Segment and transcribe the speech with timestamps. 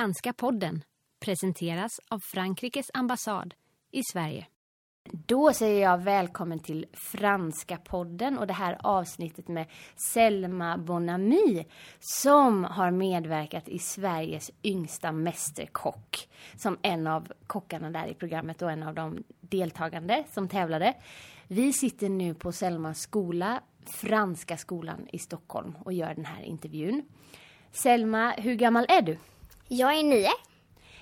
[0.00, 0.82] Franska podden
[1.24, 3.54] presenteras av Frankrikes ambassad
[3.90, 4.46] i Sverige.
[5.12, 9.66] Då säger jag välkommen till Franska podden och det här avsnittet med
[9.96, 11.66] Selma Bonami
[11.98, 18.70] som har medverkat i Sveriges yngsta mästerkock som en av kockarna där i programmet och
[18.70, 20.94] en av de deltagande som tävlade.
[21.48, 27.02] Vi sitter nu på Selmas skola, Franska skolan i Stockholm och gör den här intervjun.
[27.72, 29.18] Selma, hur gammal är du?
[29.72, 30.30] Jag är nio.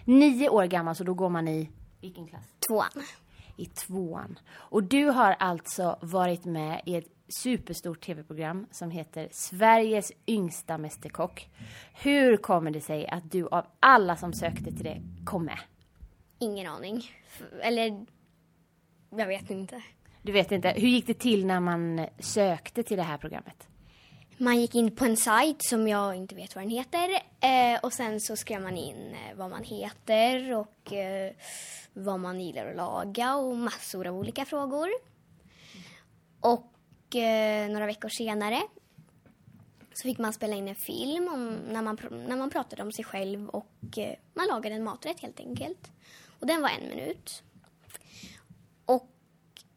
[0.04, 2.44] Nio år gammal, så då går man i vilken klass?
[2.68, 3.04] Tvåan.
[3.56, 4.38] I tvåan.
[4.50, 7.08] Och du har alltså varit med i ett
[7.42, 11.48] superstort tv-program som heter Sveriges yngsta mästerkock.
[11.92, 15.58] Hur kommer det sig att du av alla som sökte till det kom med?
[16.38, 17.02] Ingen aning.
[17.62, 18.06] Eller,
[19.10, 19.82] jag vet inte.
[20.22, 23.67] Du vet inte, hur gick det till när man sökte till det här programmet?
[24.40, 27.08] Man gick in på en sajt som jag inte vet vad den heter.
[27.40, 31.32] Eh, och sen så skrev man in eh, vad man heter och eh,
[31.92, 34.88] vad man gillar att laga och massor av olika frågor.
[36.40, 38.62] Och eh, några veckor senare
[39.94, 43.04] så fick man spela in en film om när man, när man pratade om sig
[43.04, 45.90] själv och eh, man lagade en maträtt helt enkelt.
[46.40, 47.42] Och den var en minut.
[48.84, 49.10] Och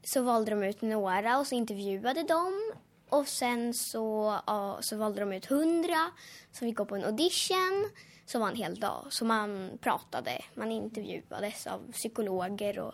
[0.04, 2.74] så valde de ut några och så intervjuade de.
[3.12, 6.12] Och sen så, ja, så valde de ut hundra
[6.52, 7.90] som fick gå på en audition
[8.26, 9.06] som var en hel dag.
[9.10, 12.94] Så man pratade, man intervjuades av psykologer och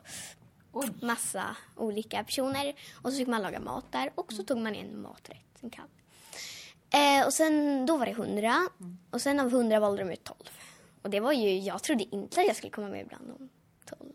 [1.02, 2.74] massa olika personer.
[3.02, 5.90] Och så fick man laga mat där och så tog man en maträtt, en kall.
[6.90, 8.70] Eh, och sen, då var det hundra.
[9.12, 10.50] Och sen av hundra valde de ut tolv.
[11.02, 13.50] Och det var ju, jag trodde inte att jag skulle komma med bland de
[13.86, 14.12] tolv.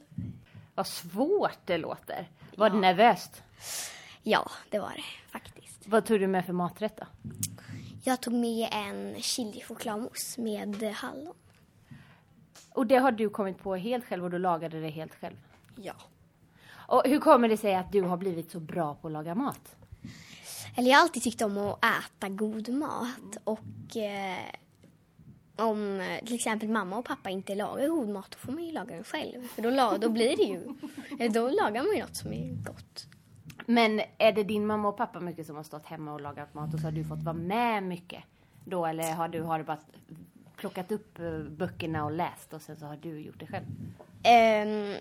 [0.74, 2.30] Vad svårt det låter.
[2.56, 3.42] Var det nervöst?
[4.22, 5.61] Ja, det var det faktiskt.
[5.84, 7.06] Vad tog du med för maträtt då?
[8.04, 11.34] Jag tog med en chili-chokladmousse med hallon.
[12.70, 15.36] Och det har du kommit på helt själv och du lagade det helt själv?
[15.76, 15.94] Ja.
[16.72, 19.76] Och hur kommer det sig att du har blivit så bra på att laga mat?
[20.76, 24.38] Eller jag har alltid tyckt om att äta god mat och eh,
[25.56, 28.94] om till exempel mamma och pappa inte lagar god mat då får man ju laga
[28.94, 29.48] den själv.
[29.48, 33.06] För då, då blir det ju, då lagar man ju något som är gott.
[33.66, 36.74] Men är det din mamma och pappa mycket som har stått hemma och lagat mat
[36.74, 38.24] och så har du fått vara med mycket
[38.64, 38.86] då?
[38.86, 39.78] Eller har du, har du bara
[40.56, 43.64] plockat upp eh, böckerna och läst och sen så har du gjort det själv?
[44.22, 44.94] Ehm,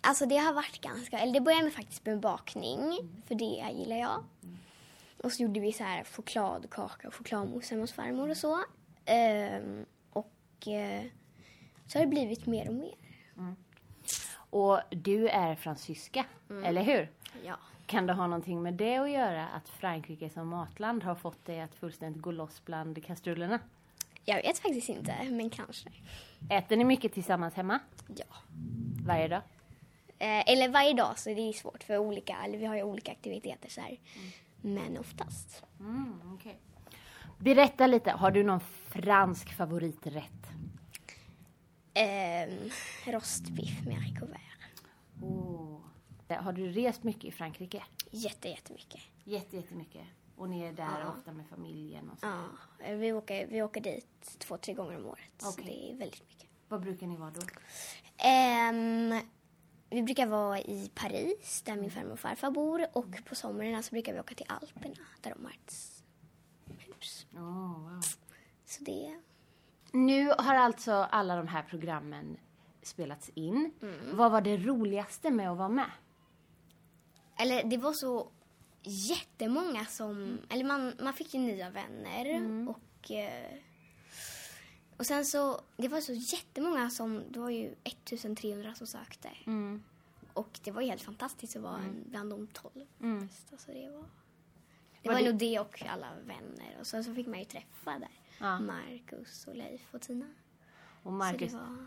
[0.00, 3.96] alltså det har varit ganska, eller det började med faktiskt med bakning, för det gillar
[3.96, 4.24] jag.
[5.24, 8.64] Och så gjorde vi så här chokladkaka och chokladmousse hemma hos farmor och så.
[9.04, 11.04] Ehm, och eh,
[11.86, 12.94] så har det blivit mer och mer.
[14.50, 16.24] Och du är fransyska,
[16.64, 17.10] eller hur?
[17.44, 17.56] Ja.
[17.88, 21.60] Kan det ha någonting med det att göra att Frankrike som matland har fått dig
[21.60, 23.58] att fullständigt gå loss bland kastrullerna?
[24.24, 25.90] Jag vet faktiskt inte, men kanske.
[26.50, 27.78] Äter ni mycket tillsammans hemma?
[28.16, 28.24] Ja.
[29.06, 29.42] Varje dag?
[30.18, 33.12] Eh, eller varje dag, så det är svårt för olika, eller vi har ju olika
[33.12, 33.98] aktiviteter så här.
[34.60, 35.64] Men oftast.
[35.80, 36.58] Mm, okej.
[37.38, 40.46] Berätta lite, har du någon fransk favoriträtt?
[41.94, 42.70] Ehm,
[43.06, 44.82] rostbiff med haricots verts.
[45.22, 45.77] Oh.
[46.36, 47.84] Har du rest mycket i Frankrike?
[48.10, 49.00] Jätte, jättemycket.
[49.24, 50.06] Jätte, jättemycket.
[50.36, 52.26] Och ni är där ofta med familjen och så.
[52.26, 55.32] Ja, vi åker, vi åker dit två, tre gånger om året.
[55.38, 55.64] Så Okej.
[55.64, 56.48] det är väldigt mycket.
[56.68, 57.40] Var brukar ni vara då?
[58.16, 59.20] Ehm,
[59.90, 62.86] vi brukar vara i Paris, där min farmor och farfar bor.
[62.92, 66.02] Och på somrarna så brukar vi åka till Alperna, där de har ett
[66.86, 67.26] hus.
[67.32, 68.00] Oh, wow.
[68.64, 69.20] Så det...
[69.92, 72.36] Nu har alltså alla de här programmen
[72.82, 73.72] spelats in.
[74.12, 75.90] Vad var det roligaste med att vara med?
[77.38, 78.28] Eller det var så
[78.82, 80.38] jättemånga som...
[80.50, 82.24] Eller man, man fick ju nya vänner
[82.68, 83.10] och...
[83.10, 83.54] Eh,
[84.96, 85.60] och sen så...
[85.76, 87.22] Det var så jättemånga som...
[87.30, 89.30] Det var ju 1300 som sökte.
[90.32, 92.86] Och det var ju helt fantastiskt att vara en bland de 12
[93.20, 93.56] bästa.
[93.58, 94.04] Så det var...
[95.02, 96.76] Det Var var, det- nog det och alla vänner.
[96.80, 98.08] Och sen så fick man ju träffa där.
[98.38, 98.60] Ja.
[98.60, 100.26] Marcus och Leif och Tina.
[101.02, 101.86] Och Marcus, var...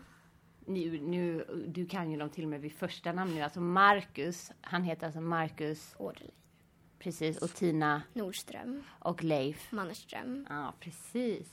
[0.66, 3.40] nu, nu, du kan ju dem till och med vid första namn nu.
[3.42, 6.30] Alltså Marcus, han heter alltså Marcus, Orderly.
[6.98, 7.38] precis.
[7.42, 8.82] Och Tina Nordström.
[8.98, 9.72] och Leif.
[9.72, 10.46] Mannerström.
[10.48, 11.48] Ja, precis.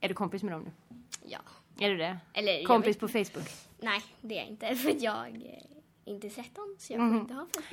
[0.00, 0.70] Är du kompis med dem nu?
[1.24, 1.38] Ja.
[1.78, 2.18] Är du det?
[2.32, 3.48] Eller, Kompis på Facebook?
[3.80, 4.74] Nej, det är jag inte.
[4.76, 5.62] För jag eh,
[6.04, 6.76] inte sett dem.
[6.78, 7.64] Så jag får inte ha Facebook.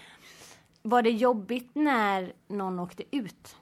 [0.82, 3.56] Var det jobbigt när någon åkte ut?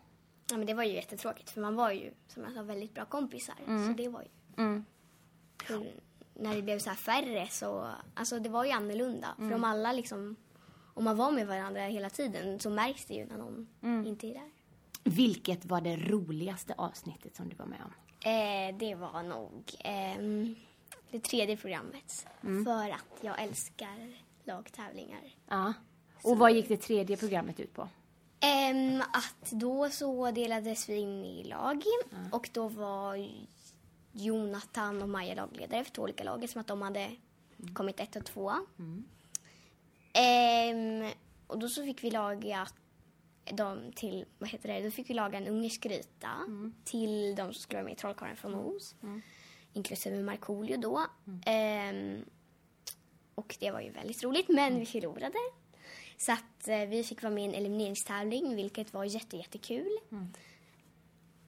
[0.52, 1.50] Ja, men det var ju jättetråkigt.
[1.50, 3.56] För man var ju, som jag sa, väldigt bra kompisar.
[3.88, 4.64] Så det var ju...
[4.64, 4.86] Mm.
[6.42, 7.88] När det blev så färre så...
[8.14, 9.28] Alltså det var ju annorlunda.
[9.38, 10.36] För om alla liksom...
[10.94, 13.68] Om man var med varandra hela tiden så märks det ju när någon
[14.06, 14.52] inte är där.
[15.04, 17.94] Vilket var det roligaste avsnittet som du var med om?
[18.32, 19.76] Eh, det var nog...
[19.80, 20.56] ehm,
[21.12, 22.28] det tredje programmet.
[22.42, 24.14] För att jag älskar
[24.44, 25.36] lagtävlingar.
[25.48, 25.74] Ja.
[26.24, 27.90] Och vad gick det tredje programmet ut på?
[28.40, 31.84] Ehm, att då så delades vi in i lag
[32.32, 33.16] och då var
[34.14, 37.12] Jonathan och Maja lagledare för två olika lag som att de hade
[37.74, 38.52] kommit ett och två.
[40.14, 41.12] Ehm,
[41.48, 42.68] och då så fick vi laga
[43.46, 46.30] dem till, vad heter det, då fick vi laga en ungersk gryta
[46.84, 48.96] till de som skulle vara med i Trollkarlen från Oz.
[49.74, 51.06] Inklusive Markoolio då.
[51.46, 52.26] Ehm,
[53.36, 55.38] och det var ju väldigt roligt, men vi förlorade.
[56.18, 59.98] Så att eh, vi fick vara med i en elimineringstävling, vilket var jätte, jättekul.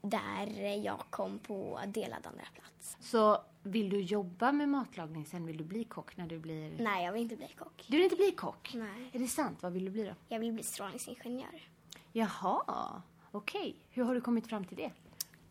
[0.07, 2.97] Där jag kom på delad andra plats.
[3.00, 5.45] Så vill du jobba med matlagning sen?
[5.45, 6.77] Vill du bli kock när du blir...
[6.79, 7.85] Nej, jag vill inte bli kock.
[7.88, 8.71] Du vill inte bli kock?
[8.73, 9.09] Nej.
[9.13, 9.57] Är det sant?
[9.61, 10.13] Vad vill du bli då?
[10.27, 11.67] Jag vill bli strålningsingenjör.
[12.11, 13.01] Jaha,
[13.31, 13.75] okej.
[13.89, 14.91] Hur har du kommit fram till det?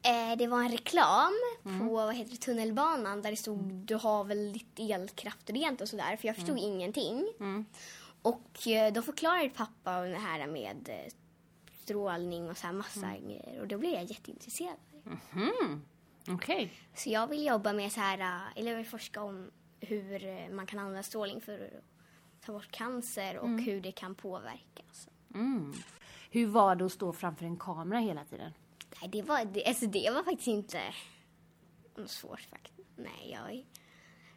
[0.08, 1.32] Eh, det var en reklam
[1.62, 5.88] på vad heter det, tunnelbanan där det stod du har väl lite elkraft rent och
[5.88, 6.16] sådär.
[6.16, 7.26] För jag förstod ingenting.
[8.22, 11.12] Och eh, då förklarade pappa det här med eh,
[11.82, 13.60] strålning och så här massa grejer.
[13.60, 14.76] Och då blev jag jätteintresserad.
[16.28, 16.72] Okej.
[16.94, 19.50] Så jag vill jobba med så här, eh, eller jag vill forska om
[19.80, 24.14] hur eh, man kan använda strålning för att ta bort cancer och hur det kan
[24.14, 24.82] påverka.
[25.34, 25.72] Mm.
[26.30, 28.52] Hur var det att stå framför en kamera hela tiden?
[29.00, 30.80] Nej, det var, det, alltså det var faktiskt inte
[31.94, 32.88] något svårt faktiskt.
[32.96, 33.64] Nej, jag,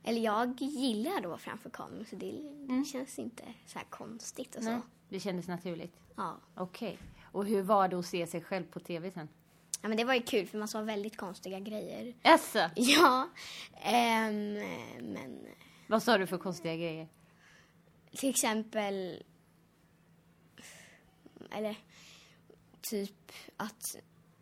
[0.03, 2.31] eller jag gillar att vara framför kameran så det,
[2.67, 4.69] det känns inte så här konstigt och så.
[4.69, 4.81] Nej.
[5.09, 5.95] Det kändes naturligt?
[6.15, 6.37] Ja.
[6.55, 6.97] Okej.
[7.35, 9.27] Och hur var det att se sig själv på tv sen?
[9.81, 12.13] ja, men det var ju kul för man sa väldigt konstiga grejer.
[12.23, 12.69] Jaså?
[12.75, 13.29] Ja,
[13.81, 14.53] ehm,
[15.01, 15.47] men
[15.87, 17.07] Vad sa du för konstiga grejer?
[18.17, 19.23] till exempel,
[21.51, 21.75] eller
[22.81, 23.95] typ att,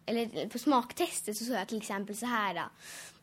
[0.05, 2.55] eller på smaktestet så sa jag till exempel så här.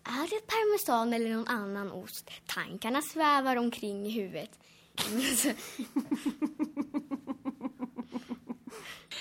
[0.04, 2.30] Är det parmesan eller någon annan ost?
[2.46, 4.58] Tankarna svävar omkring i huvudet.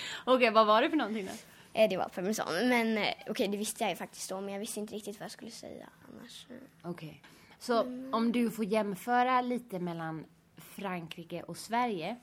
[0.25, 1.31] Okej, vad var det för någonting då?
[1.79, 2.69] Eh, det var parmesan.
[2.69, 4.41] Men eh, okej, det visste jag ju faktiskt då.
[4.41, 6.47] Men jag visste inte riktigt vad jag skulle säga annars.
[6.81, 7.21] Okej.
[7.59, 7.81] Så
[8.11, 10.25] om du får jämföra lite mellan
[10.57, 12.15] Frankrike och Sverige.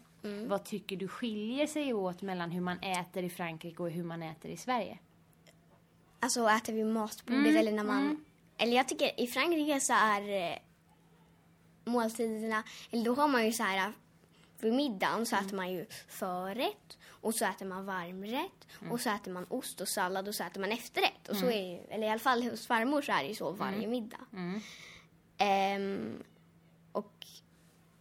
[0.46, 4.22] Vad tycker du skiljer sig åt mellan hur man äter i Frankrike och hur man
[4.22, 4.98] äter i Sverige?
[6.20, 8.24] Alltså äter vi matbordet eller när man...
[8.58, 10.58] Eller jag tycker i Frankrike så är eh,
[11.84, 12.62] måltiderna...
[12.90, 13.92] Eller då har man ju så här...
[14.60, 19.32] Vid middagen så äter man ju förrätt och så äter man varmrätt och så äter
[19.32, 21.28] man ost och sallad och så äter man efterrätt.
[21.28, 23.50] Och så är ju, eller i alla fall hos farmor så är det ju så
[23.50, 24.20] varje middag.
[25.38, 26.22] Ehm,
[26.92, 27.26] och,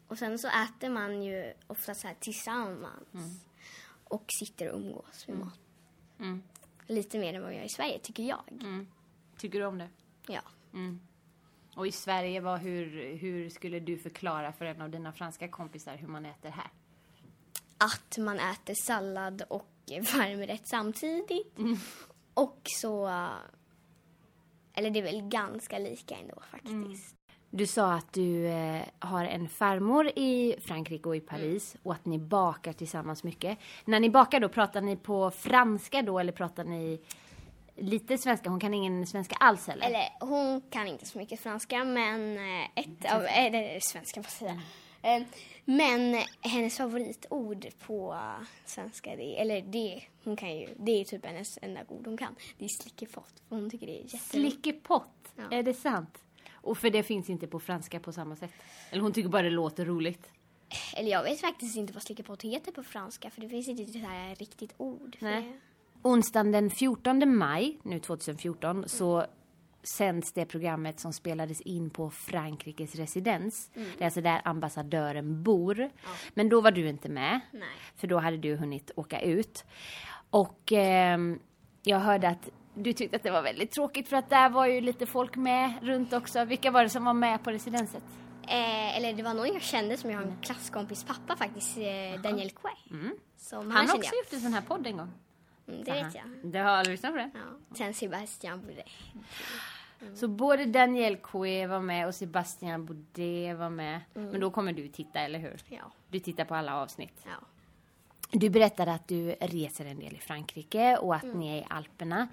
[0.07, 3.44] och sen så äter man ju ofta så här tillsammans
[4.04, 5.60] och sitter och umgås vid mat.
[6.19, 6.44] Mm.
[6.88, 8.44] Lite mer än vad vi gör i Sverige, tycker jag.
[9.38, 9.89] Tycker du om det?
[10.27, 10.42] Ja.
[11.75, 15.95] Och i Sverige, vad, hur, hur skulle du förklara för en av dina franska kompisar
[15.95, 16.69] hur man äter här?
[17.77, 21.57] Att man äter sallad och varmrätt samtidigt.
[22.33, 23.07] Och så...
[24.74, 27.16] Eller det är väl ganska lika ändå faktiskt.
[27.50, 32.06] Du sa att du eh, har en farmor i Frankrike och i Paris och att
[32.06, 33.57] ni bakar tillsammans mycket.
[33.86, 37.01] När ni bakar då, pratar ni på franska då eller pratar ni
[37.75, 38.50] lite svenska?
[38.50, 39.88] Hon kan ingen svenska alls eller?
[39.88, 43.25] Eller hon kan inte så mycket franska men eh, ett av...
[43.25, 44.58] Eller svenska, vad säger jag?
[44.60, 44.63] Eh,
[45.65, 48.17] Men hennes favoritord på
[48.65, 52.35] svenska, det, eller det, hon kan ju, det är typ hennes enda ord hon kan.
[52.57, 53.43] Det är slickepott.
[53.50, 54.25] För hon tycker det är jätteroligt.
[54.62, 55.43] Slickepott, Ja.
[55.51, 56.17] är det sant?
[56.53, 58.51] Och för det finns inte på franska på samma sätt?
[58.91, 60.27] Eller hon tycker bara det låter roligt?
[60.95, 63.95] Eller jag vet faktiskt inte vad slickepott heter på franska för det finns inte ett
[63.95, 65.41] här riktigt ord Nej.
[65.43, 65.59] det.
[66.09, 69.25] Onsdagen den 14 maj, nu 2014, så
[69.88, 73.70] sänds det programmet som spelades in på Frankrikes residens.
[73.74, 75.89] Det är alltså där ambassadören bor.
[76.34, 77.39] Men då var du inte med.
[77.51, 77.68] Nej.
[77.96, 79.65] För då hade du hunnit åka ut.
[80.30, 81.39] Och ehm,
[81.84, 84.82] jag hörde att du tyckte att det var väldigt tråkigt för att där var ju
[84.82, 86.46] lite folk med runt också.
[86.46, 88.04] Vilka var det som var med på residenset?
[88.48, 92.22] Eh, eller det var någon jag kände som jag har en klasskompis pappa faktiskt, eh,
[92.22, 93.10] Daniel Quay.
[93.38, 95.12] Som Han har också gjort en sån här podd en gång.
[95.65, 95.74] jag.
[95.74, 96.51] Mm, det vet jag.
[96.51, 97.32] Du har lyssnat på det?
[97.34, 97.75] Ja.
[97.75, 98.62] Sen Sebastian
[99.99, 100.17] Boudet.
[100.17, 104.01] Så både Daniel Coué var med och Sebastian Boudet var med.
[104.13, 105.61] Men då kommer du titta, eller hur?
[105.69, 105.91] Ja.
[106.09, 107.21] Du tittar på alla avsnitt.
[107.25, 107.47] ja.
[108.31, 112.27] Du berättade att du reser en del i Frankrike och att ni är i Alperna.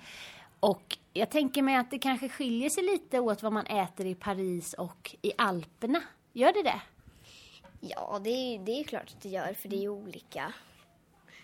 [0.60, 4.14] Och jag tänker mig att det kanske skiljer sig lite åt vad man äter i
[4.14, 6.02] Paris och i Alperna.
[6.32, 6.82] Gör det det?
[7.80, 10.52] Ja, det är, det är klart att det gör för det är ju olika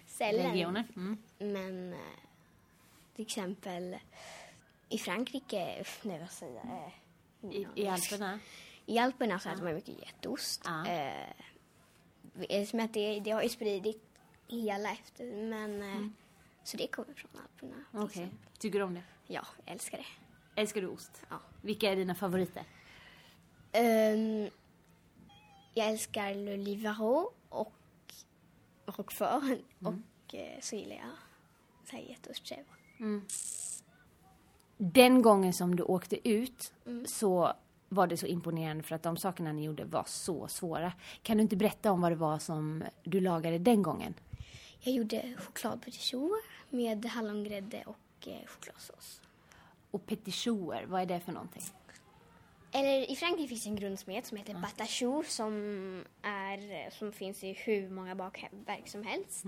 [0.07, 0.51] ställen.
[0.51, 0.85] Regioner?
[0.97, 1.19] Mm.
[1.39, 1.99] Men eh,
[3.17, 3.97] till exempel
[4.89, 6.93] i Frankrike, nej vad säger jag?
[7.51, 8.41] Eh, I, I Alperna?
[8.87, 10.63] i Alperna så äter man mycket getost.
[10.65, 10.87] Ja.
[10.87, 11.31] Eh,
[12.49, 14.03] eftersom att det, det har ju spridit
[14.49, 16.09] hela efter, men eh,
[16.65, 17.85] så det kommer från Alperna.
[17.93, 18.07] Okej.
[18.07, 18.39] exempel.
[18.59, 19.03] Tycker du om det?
[19.27, 20.61] Ja, jag älskar det.
[20.61, 21.23] Älskar du ost?
[21.31, 21.41] Ja.
[21.63, 22.65] Vilka är dina favoriter?
[23.73, 24.51] Ehm,
[25.75, 27.75] jag älskar Le Livaro och
[28.87, 31.11] Roquefort och eh, så gillar jag
[31.91, 33.23] så här getostchèvre.
[34.79, 36.73] Den gången som du åkte ut
[37.05, 37.53] så
[37.89, 40.93] var det så imponerande för att de sakerna ni gjorde var så svåra.
[41.23, 44.15] Kan du inte berätta om vad det var som du lagade den gången?
[44.81, 46.35] Jag gjorde choklad petit choux
[46.71, 49.23] med hallongrädde och eh, chokladsås.
[49.91, 51.63] Och petit choux, vad är det för någonting?
[52.73, 55.55] Eller i Frankrike finns en grundsmet som heter Batachou som,
[56.23, 59.45] är, som finns i hur många bakverk som helst.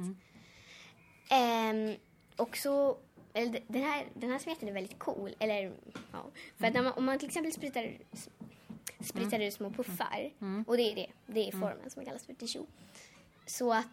[1.31, 1.97] Ehm,
[2.37, 2.99] och så,
[3.35, 5.35] eller den här, den här smeten är väldigt cool.
[5.39, 5.73] Eller,
[6.13, 6.25] ja,
[6.59, 7.99] för att när man, om man till exempel spritar,
[9.01, 10.31] spritar ut små puffar,
[10.67, 12.67] och det är det, det är formen som kallas för tichou.
[13.47, 13.87] Så att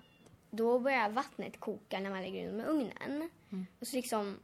[0.50, 3.30] då börjar vattnet koka när man lägger in dem i ugnen.
[3.80, 4.38] Och så liksom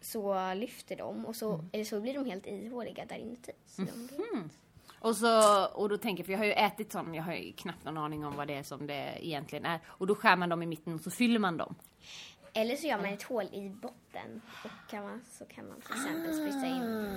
[0.00, 3.52] så lyfter de och så, eller så blir de helt ihåliga där inuti.
[3.76, 4.48] Blir-
[5.00, 7.52] Och, så, och då tänker jag, för jag har ju ätit sån, jag har ju
[7.52, 9.80] knappt någon aning om vad det är som det egentligen är.
[9.86, 11.74] Och då skär man dem i mitten och så fyller man dem.
[12.54, 15.92] Eller så gör man ett hål i botten och kan man, så kan man till
[15.92, 17.08] exempel sprita in.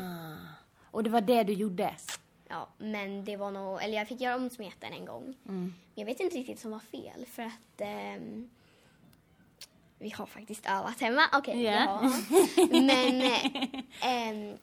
[0.91, 1.95] Och det var det du gjorde?
[2.47, 5.35] Ja, men det var nog, eller jag fick göra om smeten en gång.
[5.43, 8.49] Men jag vet inte riktigt som var fel för att ehm,
[9.99, 11.21] vi har faktiskt övat hemma.
[11.33, 11.71] Okej, Ja.
[11.77, 12.11] ja.
[12.71, 13.45] Men eh,
[14.01, 14.57] ehm,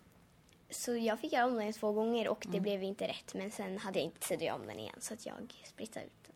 [0.70, 3.34] så jag fick göra om den två gånger och det blev inte rätt.
[3.34, 6.06] Men sen hade jag inte tid att göra om den igen så att jag spritade
[6.06, 6.31] ut den.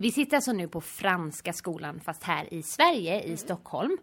[0.00, 3.98] Vi sitter alltså nu på Franska skolan fast här i Sverige, i Stockholm.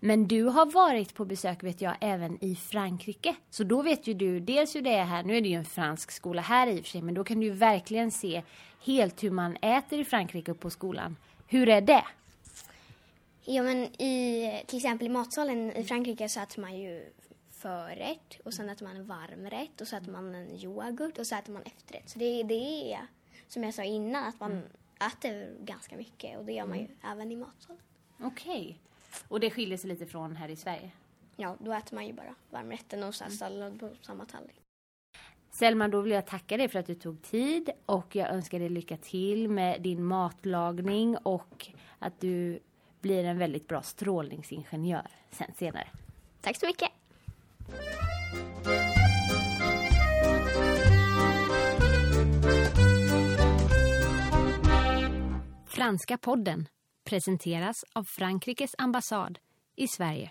[0.00, 3.34] Men du har varit på besök vet jag även i Frankrike.
[3.50, 5.64] Så då vet ju du dels hur det är här, nu är det ju en
[5.64, 8.42] fransk skola här i och för sig, men då kan du ju verkligen se
[8.84, 11.16] helt hur man äter i Frankrike på skolan.
[11.46, 12.04] Hur är det?
[13.44, 17.12] Ja, men i, till exempel i matsalen i Frankrike så äter man ju
[17.50, 21.34] förrätt och sen äter man en varmrätt och så äter man en yoghurt och så
[21.34, 22.10] äter man efterrätt.
[22.10, 23.06] Så det, det är
[23.48, 24.62] som jag sa innan att man
[25.06, 27.82] äter ganska mycket och det gör man ju även i matsalen.
[28.20, 28.78] Okej.
[29.28, 30.90] Och det skiljer sig lite från här i Sverige?
[31.36, 34.56] Ja, då äter man ju bara varmrätten och så här sallad på samma tallrik.
[35.50, 38.68] Selma, då vill jag tacka dig för att du tog tid och jag önskar dig
[38.68, 41.68] lycka till med din matlagning och
[41.98, 42.58] att du
[43.00, 45.88] blir en väldigt bra strålningsingenjör sen senare.
[46.40, 46.90] Tack så mycket!
[55.82, 56.68] Franska podden
[57.04, 59.38] presenteras av Frankrikes ambassad
[59.76, 60.30] i Sverige.